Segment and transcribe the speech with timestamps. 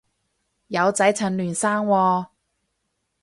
[0.69, 2.27] 有仔趁嫩生喎